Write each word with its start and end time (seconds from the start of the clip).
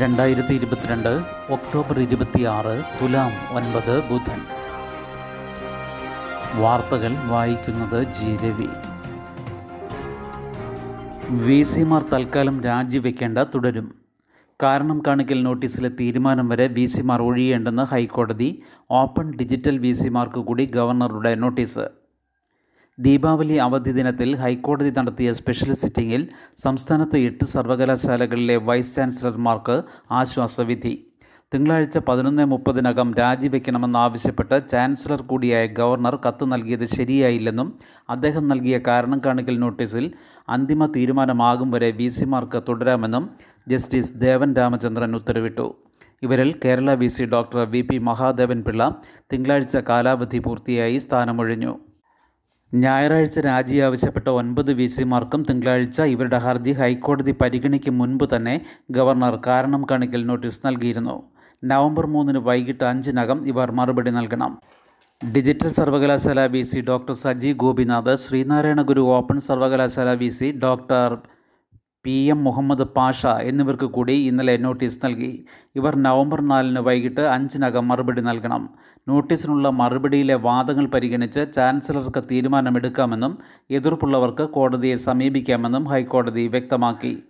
രണ്ടായിരത്തി 0.00 0.54
ഇരുപത്തിരണ്ട് 0.54 1.08
ഒക്ടോബർ 1.52 2.00
ഇരുപത്തിയാറ് 2.00 2.82
തുലാം 2.98 3.30
ഒൻപത് 3.56 3.92
ബുധൻ. 4.10 4.40
വാർത്തകൾ 6.62 7.12
വായിക്കുന്നത് 7.26 8.12
ജി 8.12 8.46
രവി. 8.46 8.68
വി 11.46 11.62
സിമാർ 11.62 12.04
തൽക്കാലം 12.12 12.62
രാജിവെക്കേണ്ട 12.62 13.38
തുടരും. 13.38 13.94
കാരണം 14.62 15.02
കാണിക്കൽ 15.06 15.42
നോട്ടീസിലെ 15.42 15.88
തീരുമാനം 15.88 16.48
വരെ 16.48 16.66
വി 16.66 16.86
സിമാർ 16.86 17.22
ഒഴിയേണ്ടെന്ന് 17.22 17.82
ഹൈക്കോടതി 17.82 18.62
ഓപ്പൺ 18.90 19.30
ഡിജിറ്റൽ 19.30 19.78
വി 19.78 19.92
സിമാർക്ക് 19.92 20.38
കൂടി 20.38 20.66
ഗവർണറുടെ 20.66 21.34
നോട്ടീസ്. 21.34 22.05
ദീപാവലി 22.98 23.54
അവധി 23.54 23.90
ദിനത്തിൽ 23.90 24.36
ഹൈക്കോടതി 24.36 24.90
നടത്തിയ 24.98 25.32
സ്പെഷ്യൽ 25.32 25.74
സിറ്റിംഗിൽ 25.74 26.28
സംസ്ഥാനത്ത് 26.62 27.18
എട്ട് 27.18 27.44
സർവകലാശാലകളിലെ 27.44 28.56
വൈസ് 28.56 28.96
ചാൻസലർമാർക്ക് 28.96 29.82
ആശ്വാസവിധി. 30.10 30.92
തിങ്കളാഴ്ച 31.54 31.98
പതിനൊന്ന് 31.98 32.44
മുപ്പതിനകം 32.44 33.14
രാജിവെക്കണമെന്നാവശ്യപ്പെട്ട് 33.14 34.68
ചാൻസലർ 34.68 35.22
കൂടിയായ 35.22 35.66
ഗവർണർ 35.66 36.18
കത്ത് 36.26 36.52
നൽകിയത് 36.52 36.86
ശരിയായില്ലെന്നും 36.86 37.78
അദ്ദേഹം 38.10 38.46
നൽകിയ 38.46 38.80
കാരണം 38.86 39.20
കാണിക്കൽ 39.26 39.58
നോട്ടീസിൽ 39.58 40.12
അന്തിമ 40.48 40.86
തീരുമാനമാകും 40.86 41.70
വരെ 41.70 41.90
വി 41.90 42.08
സിമാർക്ക് 42.08 42.62
തുടരാമെന്നും 42.68 43.30
ജസ്റ്റിസ് 43.68 44.14
ദേവൻ 44.14 44.54
രാമചന്ദ്രൻ 44.54 45.16
ഉത്തരവിട്ടു. 45.16 45.74
ഇവരിൽ 46.22 46.54
Kerala 46.64 46.94
V 46.94 47.06
C 47.06 47.24
doctor 47.24 47.70
V 47.70 47.80
P 47.80 47.98
Mahadevan 47.98 48.62
Pillai 48.62 49.00
തിങ്കളാഴ്ച 49.32 49.76
കാലാവധി 49.76 50.38
പൂർത്തിയായി 50.38 50.98
സ്ഥാനമൊഴിഞ്ഞു. 50.98 51.74
ഞായറാഴ്ച 52.72 53.38
രാജി 53.38 53.76
ആവശ്യപ്പെട്ട 53.78 54.28
ഒൻപത് 54.28 54.70
വി 54.72 54.86
സിമാർക്കും 54.86 55.42
തിങ്കളാഴ്ച 55.50 56.00
ഇവരുടെ 56.00 56.38
ഹർജി 56.38 56.72
ഹൈക്കോടതി 56.72 57.32
പരിഗണിക്കും 57.42 57.98
മുൻപ് 57.98 58.24
തന്നെ 58.36 58.54
ഗവർണർ 58.90 59.40
കാരണം 59.46 59.82
കാണിക്കൽ 59.90 60.26
നോട്ടീസ് 60.26 60.60
നൽകിയിരുന്നു. 60.66 61.22
നവംബർ 61.64 62.06
മൂന്നിന് 62.06 62.38
വൈകിട്ട് 62.38 62.84
അഞ്ചിനകം 62.84 63.38
ഇവർ 63.46 63.70
മറുപടി 63.70 64.10
നൽകണം. 64.10 64.52
ഡിജിറ്റൽ 65.34 65.68
സർവകലാശാല 65.68 66.46
V 66.46 66.62
C 66.62 66.80
doctor 66.80 67.14
Saji 67.14 67.52
Gopinath 67.52 68.16
Sreenarayana 68.16 68.82
Guru 68.82 69.00
open 69.18 69.40
സർവകലാശാല 69.40 70.12
V 70.12 70.28
C 70.28 70.50
doctor 70.64 71.16
P 72.06 72.16
M 72.32 72.44
Muhammad 72.44 72.82
Pasha 72.82 73.26
എന്നിവർക്ക് 73.26 73.86
കൂടി 73.86 74.12
ഇന്നലെ 74.12 74.56
നോട്ടീസ് 74.56 75.06
നൽകി. 75.06 75.46
ഇവർ 75.76 75.96
നവംബർ 75.96 76.40
നാലിന് 76.40 76.78
വൈകിട്ട് 76.78 77.20
അഞ്ചിനകം 77.20 77.88
മറുപടി 77.88 78.20
നൽകണം. 78.20 78.68
നോട്ടീസിനുള്ള 79.08 79.70
മറുപടിയിലെ 79.70 80.34
വാദങ്ങൾ 80.34 80.86
പരിഗണിച്ച് 80.86 81.46
ചാൻസലർക്ക് 81.54 82.22
തീരുമാനമെടുക്കാമെന്നും 82.30 83.38
എതിർപ്പുള്ളവർക്ക് 83.70 84.42
കോടതിയെ 84.42 84.96
സമീപിക്കാമെന്നും 84.96 85.84
ഹൈക്കോടതി 85.84 86.48
വ്യക്തമാക്കി. 86.48 87.22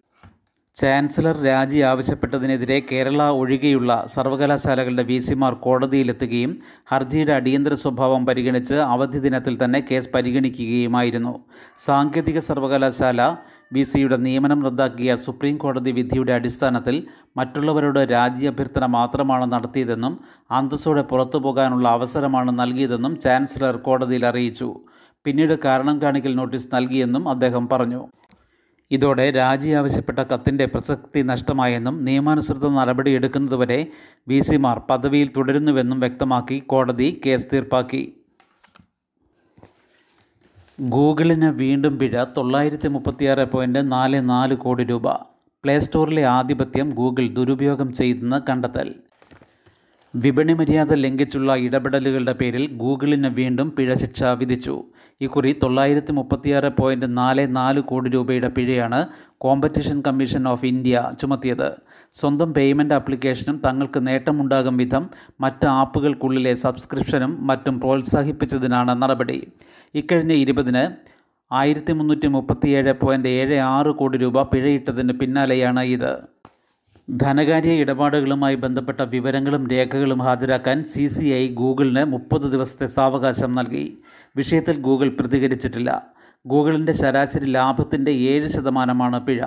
ചാൻസലർ 0.77 1.43
രാജി 1.43 1.79
ആവശ്യപ്പെട്ടതിനെതിരെ 1.79 2.87
കേരള 2.93 3.23
ഒഴികെയുള്ള 3.23 4.07
സർവകലാശാലകളുടെ 4.15 5.03
വി 5.03 5.19
സിമാർ 5.19 5.55
കോടതിയിലെത്തുകയും 5.55 6.61
ഹർജിയുടെ 6.87 7.33
അടിയന്തര 7.33 7.75
സ്വഭാവം 7.75 8.27
പരിഗണിച്ച് 8.27 8.75
അവധി 8.75 9.19
ദിനത്തിൽ 9.19 9.65
തന്നെ 9.65 9.85
കേസ് 9.91 10.11
പരിഗണിക്കുകയുമായിരുന്നു. 10.15 11.45
സാങ്കേതിക 11.79 12.39
സർവകലാശാല 12.39 13.37
വി 13.73 13.83
സിയുടെ 13.83 14.17
നിയമനം 14.17 14.65
റദ്ദാക്കിയ 14.65 15.15
സുപ്രീം 15.17 15.57
കോടതി 15.57 15.91
വിധിയുടെ 15.91 16.33
അടിസ്ഥാനത്തിൽ 16.33 17.07
മറ്റുള്ളവരോട് 17.37 18.01
രാജി 18.11 18.47
അഭ്യർത്ഥന 18.47 18.87
മാത്രമാണ് 18.87 19.53
നടത്തിയതെന്നും 19.53 20.21
അന്തസ്സോടെ 20.51 21.03
പുറത്തു 21.03 21.39
പോകാനുള്ള 21.39 21.89
അവസരമാണ് 21.89 22.59
നൽകിയതെന്നും 22.59 23.21
ചാൻസലർ 23.21 23.77
കോടതിയിൽ 23.77 24.27
അറിയിച്ചു. 24.27 24.69
പിന്നീട് 25.25 25.59
കാരണം 25.65 26.03
കാണിക്കൽ 26.03 26.35
നോട്ടീസ് 26.35 26.75
നൽകിയെന്നും 26.75 27.29
അദ്ദേഹം 27.29 27.69
പറഞ്ഞു. 27.69 28.03
ഇതോടെ 28.91 29.31
രാജി 29.31 29.71
ആവശ്യപ്പെട്ട 29.71 30.19
കത്തിന്റെ 30.19 30.67
പ്രസക്തി 30.67 31.23
നഷ്ടമായെന്നും 31.23 32.05
നിയമാനുസൃത 32.05 32.69
നടപടിയെടുക്കുന്നതുവരെ 32.69 33.87
വി 34.29 34.41
സിമാർ 34.41 34.79
പദവിയിൽ 34.91 35.29
തുടരുന്നുവെന്നും 35.37 36.01
വ്യക്തമാക്കി 36.01 36.59
കോടതി 36.61 37.21
കേസ് 37.27 37.49
തീർപ്പാക്കി. 37.53 38.03
ഗൂഗിളിന് 40.81 41.47
വീണ്ടും 41.47 41.99
പിഴ 41.99 42.25
തൊള്ളായിരത്തി 42.25 42.89
മുപ്പത്തിയാറ് 42.89 43.45
പോയിന്റ് 43.53 43.93
നാല് 43.93 44.29
നാല് 44.29 44.55
കോടി 44.55 44.85
രൂപ. 44.85 45.09
പ്ലേ 45.65 45.81
സ്റ്റോറിലെ 45.81 46.25
ആധിപത്യം 46.25 46.91
ഗൂഗിൾ 46.91 47.29
ദുരുപയോഗം 47.29 47.93
ചെയ്തെന്ന് 47.93 48.41
കണ്ടെത്തൽ. 48.49 48.95
വിപണി 50.15 50.53
മര്യാദ 50.53 50.93
ലംഘിച്ചുള്ള 50.95 51.55
ഇടപെടലുകളുടെ 51.55 52.33
പേരിൽ 52.33 52.63
ഗൂഗിളിന് 52.83 53.29
വീണ്ടും 53.29 53.69
പിഴശിക്ഷ 53.77 54.25
വിധിച്ചു. 54.41 54.75
ഇക്കുറി 55.21 55.53
തൊള്ളായിരത്തി 55.63 56.13
മുപ്പത്തിയാറ് 56.13 56.71
പോയിന്റ് 56.79 57.19
നാല് 57.19 57.57
നാല് 57.57 57.81
കോടി 57.81 58.11
രൂപയുടെ 58.11 58.49
പിഴയാണ് 58.49 59.01
കോമ്പറ്റീഷൻ 59.39 59.99
കമ്മീഷൻ 60.07 60.49
ഓഫ് 60.49 60.67
ഇന്ത്യ 60.67 61.03
ചുമത്തിയത്. 61.21 61.69
സ്വന്തം 62.21 62.53
പേയ്മെന്റ് 62.53 62.95
ആപ്ലിക്കേഷനും 62.95 63.59
തങ്ങൾക്ക് 63.67 64.01
നേട്ടമുണ്ടാകും 64.07 64.77
വിധം 64.77 65.11
മറ്റ് 65.41 65.67
ആപ്പുകൾക്കുള്ളിലെ 65.67 66.55
സബ്സ്ക്രിപ്ഷനും 66.55 67.35
മറ്റും 67.47 67.81
പ്രോത്സാഹിപ്പിച്ചതിനാണ് 67.81 68.95
നടപടി. 69.03 69.39
ഇക്കഴിഞ്ഞ 69.95 70.33
ഇരുപതിന് 70.33 70.85
ആയിരത്തി 71.51 71.93
മുന്നൂറ്റി 71.93 72.29
മുപ്പത്തിയേഴ് 72.29 72.93
പോയിന്റ് 72.93 73.29
ഏഴ് 73.41 73.59
ആറ് 73.75 73.91
കോടി 73.91 74.19
രൂപ 74.19 74.43
പിഴയിട്ടതിന് 74.43 75.13
പിന്നാലെയാണ് 75.13 75.83
ഇത്. 75.97 76.13
ധനകാര്യ 77.11 77.73
ഇടപാടുകളുമായി 77.73 78.55
ബന്ധപ്പെട്ട 78.55 79.01
വിവരങ്ങളും 79.01 79.71
രേഖകളും 79.71 80.23
ഹാജരാക്കാൻ 80.23 80.85
സി 80.85 81.07
സി 81.07 81.25
ഐ 81.25 81.49
ഗൂഗിളിന് 81.49 82.05
മുപ്പത് 82.05 82.43
ദിവസത്തെ 82.43 82.87
സാവകാശം 82.87 83.53
നൽകി. 83.53 83.99
വിഷയത്തിൽ 84.37 84.77
ഗൂഗിൾ 84.77 85.09
പ്രതികരിച്ചിട്ടില്ല. 85.09 86.03
ഗൂഗിളിന്റെ 86.47 86.93
ശരാശരി 86.93 87.45
ലാഭത്തിന്റെ 87.45 88.11
ഏഴ് 88.11 88.49
ശതമാനമാണ് 88.49 89.27
പിഴ. 89.27 89.45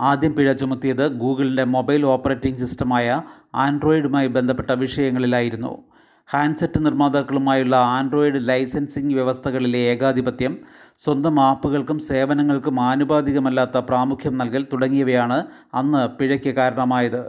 ആദ്യം 0.00 0.36
പിഴ 0.36 0.52
ചുമത്തിയത് 0.52 1.08
ഗൂഗിളിന്റെ 1.08 1.64
മൊബൈൽ 1.64 2.06
ഓപ്പറേറ്റിംഗ് 2.06 2.58
സിസ്റ്റമായ 2.58 3.22
ആൻഡ്രോയിഡുമായി 3.54 4.26
ബന്ധപ്പെട്ട 4.26 4.70
വിഷയങ്ങളിലായിരുന്നു. 4.70 5.84
ഹാൻഡ്സെറ്റ് 6.28 6.86
നിർമ്മാതാക്കളുമായുള്ള 6.86 7.76
ആൻഡ്രോയിഡ് 7.76 8.48
ലൈസൻസിംഗ് 8.48 9.14
വ്യവസ്ഥകളിലെ 9.14 9.78
ഏകാധിപത്യം 9.78 10.54
സ്വന്തം 10.98 11.40
ആപ്പുകൾക്കും 11.40 11.98
സേവനങ്ങൾക്കും 11.98 12.80
ആനുപാതികമല്ലാത്ത 12.80 13.78
പ്രാമുഖ്യം 13.78 14.38
നൽകൽ 14.38 14.62
തുടങ്ങിയവയാണ് 14.72 15.38
അന്ന് 15.74 16.18
പിഴയ്ക്ക് 16.18 16.50
കാരണമായത്. 16.50 17.22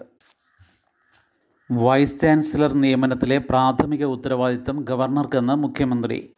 വൈസ് 1.71 2.19
ചാൻസലർ 2.19 2.73
നിയമനത്തിലെ 2.73 3.37
പ്രാഥമിക 3.37 4.03
ഉത്തരവാദിത്തം 4.05 4.85
ഗവർണർക്കെന്ന് 4.89 5.55
മുഖ്യമന്ത്രി 5.55 6.35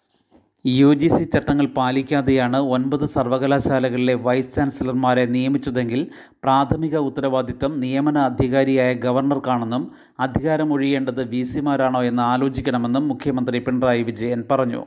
യു 0.66 0.94
ജി 0.94 1.07
സി 1.07 1.23
ചട്ടങ്ങൾ 1.23 1.66
പാലിക്കാതെയാണ് 1.66 2.57
ഒൻപത് 2.57 3.06
സർവകലാശാലകളിലെ 3.06 4.16
വൈസ് 4.16 4.56
ചാൻസലർമാരെ 4.56 5.25
നിയമിച്ചതെങ്കിൽ 5.25 6.07
പ്രാഥമിക 6.44 6.95
ഉത്തരവാദിത്തം 6.95 7.79
നിയമന 7.79 8.18
അധികാരിയായ 8.18 8.94
ഗവർണർക്കാണെന്നും 8.94 9.91
അധികാരമൊഴിയേണ്ടത് 10.19 11.23
വി 11.28 11.44
സിമാരാണോ 11.44 12.03
എന്ന് 12.03 12.22
ആലോചിക്കണമെന്നും 12.22 13.07
മുഖ്യമന്ത്രി 13.07 13.59
പിണറായി 13.59 14.03
വിജയൻ 14.03 14.44
പറഞ്ഞു. 14.51 14.85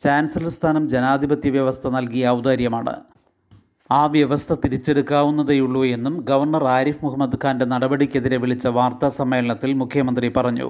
ചാൻസലർ 0.00 0.48
സ്ഥാനം 0.48 0.88
ജനാധിപത്യ 0.88 1.50
വ്യവസ്ഥ 1.50 1.88
നൽകിയ 1.88 2.28
ഔദാര്യമാണ്. 2.28 2.94
ആ 3.90 4.06
വ്യവസ്ഥ 4.06 4.52
തിരിച്ചെടുക്കാവുന്നതേയുള്ളൂ 4.54 5.84
എന്നും 5.84 6.24
ഗവർണർ 6.28 6.64
ആരിഫ് 6.64 7.04
മുഹമ്മദ് 7.04 7.38
ഖാന്റെ 7.44 7.64
നടപടിക്കെതിരെ 7.64 8.36
വിളിച്ച 8.36 8.66
വാർത്താ 8.66 9.08
സമ്മേളനത്തിൽ 9.08 9.72
മുഖ്യമന്ത്രി 9.72 10.28
പറഞ്ഞു. 10.36 10.68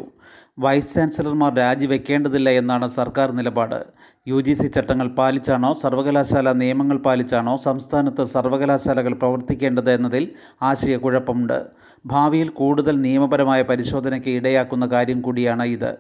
വൈസ് 0.59 0.95
ചാൻസലർമാർ 0.95 1.55
രാജിവെക്കേണ്ടതില്ല 1.55 2.51
എന്നാണ് 2.51 2.87
സർക്കാർ 2.87 3.31
നിലപാട്. 3.31 3.87
യു 4.29 4.41
ജി 4.41 4.53
സി 4.53 4.67
ചട്ടങ്ങൾ 4.67 5.09
പാലിച്ചാണോ 5.09 5.73
സർവകലാശാല 5.73 6.53
നിയമങ്ങൾ 6.53 6.99
പാലിച്ചാണോ 6.99 7.57
സംസ്ഥാനത്ത് 7.57 8.25
സർവകലാശാലകൾ 8.25 9.15
പ്രവർത്തിക്കേണ്ടത് 9.15 9.91
എന്നതിൽ 9.93 10.35
ആശയക്കുഴപ്പമുണ്ട്. 10.63 11.59
ഭാവിയിൽ 12.07 12.49
കൂടുതൽ 12.49 13.01
നിയമപരമായ 13.01 13.63
പരിശോധനയ്ക്ക് 13.63 14.29
ഇടയാക്കുന്ന 14.29 14.87
കാര്യം 14.87 15.21
കൂടിയാണ് 15.21 15.63
ഇത്. 15.63 15.99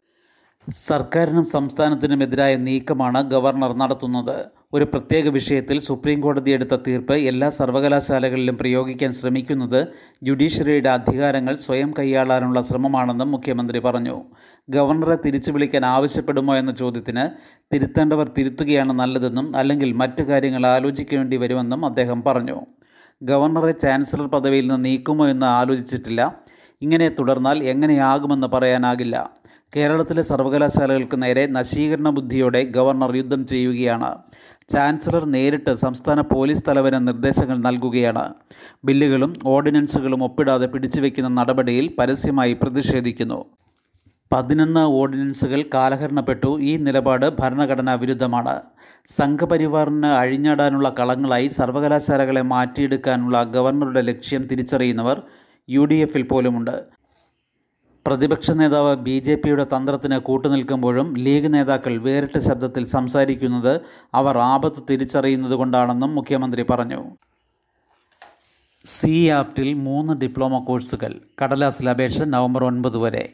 സർക്കാരിനും 0.70 1.44
സംസ്ഥാനത്തിനുമെതിരായ 1.44 2.56
നീക്കമാണ് 2.56 3.30
ഗവർണർ 3.30 3.76
നടത്തുന്നത്. 3.76 4.44
ഒരു 4.74 4.84
പ്രത്യേക 4.84 5.28
വിഷയത്തിൽ 5.28 5.80
സുപ്രീം 5.80 6.20
കോടതി 6.20 6.50
എടുത്ത 6.50 6.74
തീർപ്പ് 6.86 7.14
എല്ലാ 7.14 7.50
സർവകലാശാലകളിലും 7.50 8.58
പ്രയോഗിക്കാൻ 8.58 9.12
ശ്രമിക്കുന്നത് 9.12 9.86
ജുഡീഷ്യറിയുടെ 10.22 10.88
അധികാരങ്ങൾ 10.88 11.54
സ്വയം 11.54 11.94
കൈയാളാനുള്ള 11.98 12.60
ശ്രമമാണെന്നും 12.60 13.30
മുഖ്യമന്ത്രി 13.30 13.78
പറഞ്ഞു. 13.78 14.22
ഗവർണറെ 14.68 15.18
തിരിച്ചു 15.26 15.52
വിളിക്കാൻ 15.52 15.86
ആവശ്യപ്പെടുമോ 15.86 16.56
എന്ന 16.56 16.70
ചോദ്യത്തിന് 16.70 17.30
തിരുത്തേണ്ടവർ 17.74 18.30
തിരുത്തുകയാണ് 18.38 18.92
നല്ലതെന്നും 18.92 19.56
അല്ലെങ്കിൽ 19.56 19.92
മറ്റു 19.92 20.22
കാര്യങ്ങൾ 20.22 20.66
ആലോചിക്കേണ്ടി 20.66 21.36
വരുമെന്നും 21.36 21.84
അദ്ദേഹം 21.84 22.22
പറഞ്ഞു. 22.22 22.60
ഗവർണറെ 23.22 23.72
ചാൻസലർ 23.72 24.26
പദവിയിൽ 24.26 24.66
നിന്ന് 24.66 24.84
നീക്കുമോ 24.84 25.28
എന്ന് 25.28 25.46
ആലോചിച്ചിട്ടില്ല. 25.46 26.34
ഇങ്ങനെ 26.82 27.08
തുടർന്നാൽ 27.08 27.64
എങ്ങനെയാകുമെന്ന് 27.64 28.46
പറയാനാകില്ല. 28.46 29.30
കേരളത്തിലെ 29.76 30.22
സർവകലാശാലകൾക്ക് 30.22 31.22
നേരെ 31.22 31.46
നശീകരണ 31.46 32.08
ബുദ്ധിയോടെ 32.10 32.64
ഗവർണർ 32.64 33.16
യുദ്ധം 33.16 33.46
ചെയ്യുകയാണ്. 33.46 34.10
ചാൻസലർ 34.72 35.24
നേരിട്ട് 35.24 35.72
സംസ്ഥാന 35.74 36.20
പോലീസ് 36.20 36.64
തലവന് 36.68 37.06
നിർദ്ദേശങ്ങൾ 37.08 37.56
നൽകുകയാണ്. 37.56 38.24
ബില്ലുകളും 38.84 39.32
ഓർഡിനൻസുകളും 39.46 40.24
ഒപ്പിടാതെ 40.24 40.66
പിടിച്ചുവെക്കുന്ന 40.66 41.28
നടപടിയിൽ 41.40 41.94
പരസ്യമായി 41.98 42.54
പ്രതിഷേധിക്കുന്നു. 42.54 43.44
പതിനൊന്ന് 44.32 44.80
ഓർഡിനൻസുകൾ 44.80 45.64
കാലഹരണപ്പെട്ടു. 45.74 46.58
ഈ 46.60 46.76
നിലപാട് 46.76 47.26
ഭരണഘടനാ 47.40 47.94
വിരുദ്ധമാണ്. 47.94 48.62
സംഘപരിവാറിന് 49.08 50.06
അഴിഞ്ഞാടാനുള്ള 50.06 50.94
കളങ്ങളായി 50.98 51.46
സർവകലാശാലകളെ 51.46 52.42
മാറ്റിയെടുക്കാനുള്ള 52.42 53.42
ഗവർണറുടെ 53.42 54.00
ലക്ഷ്യം 54.00 54.42
തിരിച്ചറിയുന്നവർ 54.42 55.22
യു 55.70 55.84
ഡി 55.84 55.94
എഫിൽ 55.94 56.22
പോലുമുണ്ട്. 56.22 57.01
പ്രതിപക്ഷ 58.06 58.50
നേതാവ് 58.50 58.96
ബി 58.96 59.18
ജെ 59.18 59.34
പിയുടെ 59.34 59.64
തന്ത്രത്തിന് 59.64 60.16
കൂട്ടുനിൽക്കുമ്പോഴും 60.18 61.14
ലീഗ് 61.18 61.54
നേതാക്കൾ 61.54 61.96
വേറിട്ട 61.96 62.38
ശബ്ദത്തിൽ 62.38 62.84
സംസാരിക്കുന്നത് 62.86 63.80
അവർ 64.14 64.38
ആപത്ത് 64.38 64.80
തിരിച്ചറിയുന്നത് 64.90 65.52
കൊണ്ടാണെന്നും 65.52 66.14
മുഖ്യമന്ത്രി 66.14 66.64
പറഞ്ഞു. 66.70 67.00
സി 68.86 69.28
ആപ്റ്റിൽ 69.28 69.74
മൂന്ന് 69.74 70.12
ഡിപ്ലോമ 70.12 70.58
കോഴ്സുകൾ 70.64 71.20
കടലാസിൽ 71.42 71.90
അപേക്ഷ 71.90 72.22
നവംബർ 72.22 72.64
ഒൻപത് 72.64 72.96
വരെ. 72.96 73.24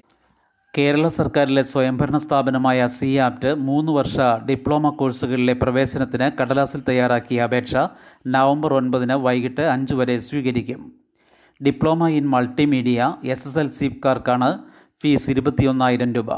കേരള 0.79 1.09
സർക്കാരിലെ 1.09 1.62
സ്വയംഭരണ 1.62 2.17
സ്ഥാപനമായ 2.17 2.87
സി 2.87 3.17
ആപ്റ്റ് 3.17 3.55
മൂന്ന് 3.55 3.93
വർഷ 3.93 4.17
ഡിപ്ലോമ 4.21 4.91
കോഴ്സുകളിലെ 4.91 5.53
പ്രവേശനത്തിന് 5.53 6.31
കടലാസിൽ 6.41 6.82
തയ്യാറാക്കിയ 6.88 7.41
അപേക്ഷ 7.41 7.76
നവംബർ 8.26 8.75
ഒൻപതിന് 8.75 9.12
വൈകിട്ട് 9.12 9.61
അഞ്ച് 9.61 9.94
വരെ 9.94 10.19
സ്വീകരിക്കും. 10.19 10.93
Diploma 11.67 12.09
in 12.09 12.29
multimedia 12.29 13.15
S 13.25 13.49
S 13.49 13.59
L 13.59 13.69
സിക്കാർക്കാണ് 13.69 14.59
fees 15.03 15.31
ഇരുപത്തിയൊന്നായിരം 15.31 16.15
രൂപ. 16.15 16.37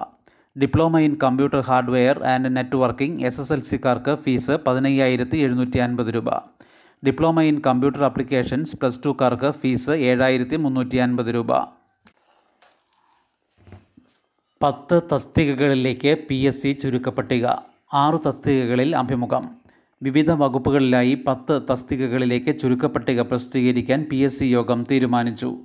Diploma 0.61 0.99
in 0.99 1.19
computer 1.23 1.61
hardware 1.61 2.25
and 2.25 2.57
networking 2.57 3.27
S 3.27 3.41
S 3.41 3.53
L 3.53 3.61
സിക്കാർക്ക് 3.61 4.15
fees 4.15 4.51
പതിനയ്യായിരത്തി 4.51 5.39
എഴുന്നൂറ്റി 5.39 5.79
അൻപത് 5.79 6.07
രൂപ. 6.07 6.31
Diploma 7.07 7.41
in 7.41 7.63
computer 7.67 8.05
applications 8.05 8.77
plus 8.77 9.01
ടുക്കാർക്ക് 9.07 9.51
fees 9.51 9.91
ഏഴായിരത്തി 9.91 10.57
മുന്നൂറ്റി 10.57 10.97
അൻപത് 10.97 11.35
രൂപ. 11.35 11.53
പത്ത് 14.63 15.01
തസ്തികകളിലേക്ക് 15.13 16.19
പി 16.29 16.35
എസ് 16.35 16.63
സി 16.63 16.73
ചുരുക്കപ്പട്ടിക. 16.73 17.47
ആറു 17.93 18.23
തസ്തികകളിൽ 18.27 18.97
അഭിമുഖം. 18.97 19.60
വിവിധ 20.03 20.31
വകുപ്പുകളിലായി 20.31 21.19
പത്ത് 21.27 21.63
തസ്തികകളിലേക്ക് 21.71 22.59
ചുരുക്കപ്പട്ടിക 22.59 23.21
പ്രസിദ്ധീകരിക്കാൻ 23.21 24.07
പി 24.11 24.17
എസ് 24.17 24.39
സി 24.39 24.45
യോഗം 24.45 24.87
തീരുമാനിച്ചു. 24.91 25.57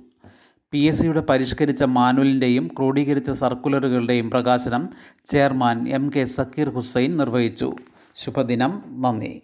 പി 0.72 0.78
എസ് 0.78 1.02
സിയുടെ 1.02 1.20
പരിഷ്കരിച്ച 1.20 1.84
മാനുവലിന്റെയും 1.84 2.68
ക്രോഡീകരിച്ച 2.78 3.30
സർക്കുലറുകളുടെയും 3.30 4.30
പ്രകാശനം 4.30 4.88
chairman 5.24 5.88
M 5.88 6.10
K 6.16 6.24
Zakir 6.24 6.68
Hussain 6.68 7.16
നിർവഹിച്ചു. 7.16 7.72
ശുഭദിനം. 8.14 8.82
നന്ദി. 8.88 9.42